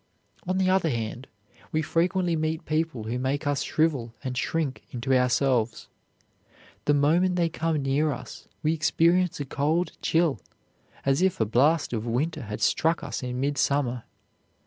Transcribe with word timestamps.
On 0.47 0.57
the 0.57 0.67
other 0.67 0.89
hand, 0.89 1.27
we 1.71 1.83
frequently 1.83 2.35
meet 2.35 2.65
people 2.65 3.03
who 3.03 3.19
make 3.19 3.45
us 3.45 3.61
shrivel 3.61 4.15
and 4.23 4.35
shrink 4.35 4.81
into 4.89 5.15
ourselves. 5.15 5.89
The 6.85 6.95
moment 6.95 7.35
they 7.35 7.49
come 7.49 7.83
near 7.83 8.11
us 8.11 8.47
we 8.63 8.73
experience 8.73 9.39
a 9.39 9.45
cold 9.45 9.91
chill, 10.01 10.39
as 11.05 11.21
if 11.21 11.39
a 11.39 11.45
blast 11.45 11.93
of 11.93 12.07
winter 12.07 12.41
had 12.41 12.61
struck 12.61 13.03
us 13.03 13.21
in 13.21 13.39
midsummer. 13.39 14.05